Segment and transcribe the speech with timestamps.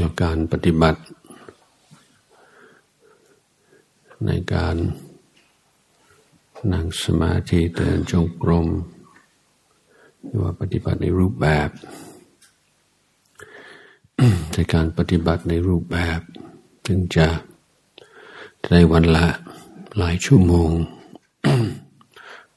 [0.00, 1.00] แล้วการปฏิบัติ
[4.26, 4.76] ในการ
[6.72, 8.68] นั่งสมาธิเดินจงกรม
[10.24, 11.68] หรือว่าปฏิบัติในรูปแบบ
[14.52, 16.20] ในการปฏิบัติในรูปแบบ
[16.86, 17.28] ถึงจะ
[18.70, 19.26] ในวันละ
[19.96, 20.70] หลายชั่วโมง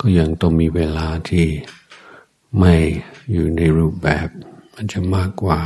[0.00, 1.46] ก็ยังต้องมีเวลาที่
[2.58, 2.74] ไม่
[3.32, 4.28] อยู่ในรูปแบบ
[4.74, 5.60] มันจะมากกว่า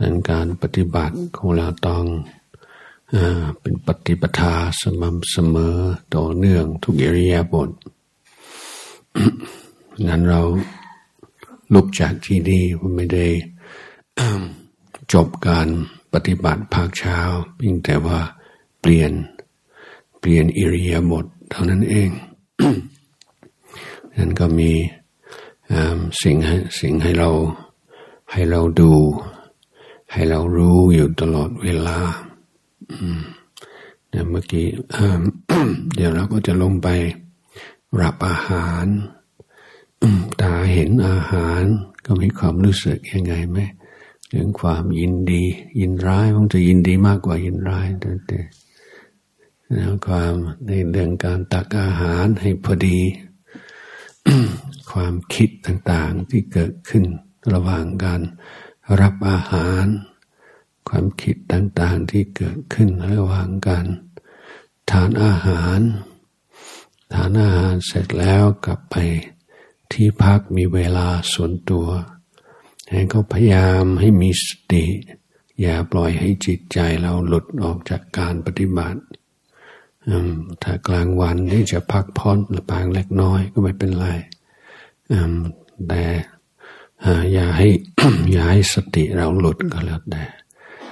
[0.00, 2.04] ดังการปฏิบัติของเราต้อง
[3.60, 5.76] เป็นปฏิปทาสม่ำเสมอ
[6.14, 7.70] ต่อเนื่องทุกอริยบท
[10.06, 10.42] นั้นเรา
[11.74, 12.64] ลุกจากที่นี่
[12.96, 13.26] ไม่ได้
[15.12, 15.68] จบการ
[16.12, 17.18] ปฏิบัติภาคเช้า
[17.56, 18.20] เพียงแต่ว่า
[18.80, 19.12] เปลี่ยน
[20.20, 22.10] เปลี่ยนอิริยาบถเท่านั้นเอง
[24.18, 24.70] นั้นก็มี
[26.22, 27.30] สิ่งให้สิ่งให้เรา
[28.32, 28.92] ให้เราดู
[30.12, 31.98] ให้เรารู้อยู่ตลอดเวลา
[34.08, 34.66] เนี่ยเมื่อกี้
[35.94, 36.88] เดี๋ยวเราก็จะลงไป
[38.00, 38.86] รับอาหาร
[40.40, 41.62] ตาเห็นอาหาร
[42.06, 43.58] ก็มีความรู้สึกยังไงไหม
[44.28, 45.42] เรื่องความยินดี
[45.80, 48.40] ยินร้ายมันจะยินดีมากกว่ายินร้ายแต่
[49.72, 50.34] แล้วความ
[50.66, 52.98] ในเรื่องการตักอาหารให้พอดี
[54.92, 57.04] ความคิดต่างๆที่เกิดขึ้น
[57.52, 58.20] ระหว่างการ
[59.00, 59.86] รับอาหาร
[60.88, 63.86] ความคิดต่างๆที่เกิดขึ้นระหว่างการ
[64.90, 65.80] ทานอาหาร
[67.12, 68.96] ทานอาหารเสร็จแล้วกลับไป
[69.92, 71.86] ที่พักมีเวลาส่วนตัว
[72.90, 74.84] ให้เขาพยายามให้มีสติ
[75.60, 79.00] อย่าปล่อยให้จิตใจเราหลุดออกจากการปฏิบัติ
[80.62, 84.08] ถ้ากลางวันที่จะพักพ้อนหรือปางเล็กน้อยก็ไม่เป็นไร
[85.88, 86.04] แต่
[87.32, 87.68] อย่าให้
[88.32, 90.24] อย่าให้สติเราหลุดก็แล้วแต่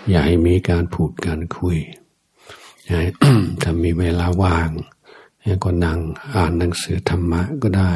[0.09, 1.79] อย่าให้มีการพูดการคุย
[3.63, 4.71] ถ้ามีเวลาว่าง
[5.65, 5.99] ก็นั่ง
[6.35, 7.93] อ่านหนังสือธรรมะก็ได้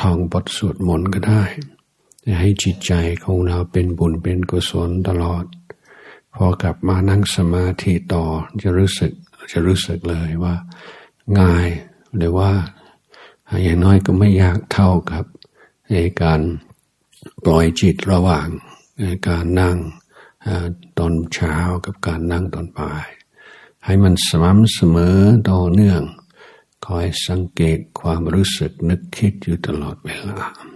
[0.00, 1.42] ท่องบทสวดมนต์ก็ได้
[2.40, 2.92] ให้จิตใจ
[3.24, 5.44] ของเราเป็นบุญเป็นกุศลตลอด
[6.34, 8.24] พอกลับมานั่งสมาธิต่อ
[8.62, 9.12] จะรู้สึก
[9.52, 10.54] จะรู้สึกเลยว่า
[11.38, 11.68] ง่าย
[12.16, 12.50] หรือว่า
[13.62, 15.24] อย่างน้อยก็ไม่ยากเท่ากับ
[15.92, 16.40] ในการ
[17.44, 18.48] ปล่อยจิตระหว่าง
[19.28, 19.78] การนั่ง
[20.98, 23.08] ตอนเช้ากับการนั่งตอนบ่าย
[23.84, 25.18] ให้มันสม่ำเสมอ
[25.50, 26.02] ต่อเนื่อง
[26.86, 30.71] คอยสังเกตความรู้สึกนึกคิดอยู่ตลอดเวลา